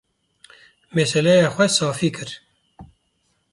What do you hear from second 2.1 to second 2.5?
kir.